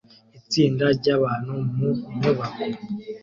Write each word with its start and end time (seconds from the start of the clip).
Itsinda 0.39 0.85
ryabantu 0.97 1.53
mu 1.77 1.89
nyubako 2.19 2.63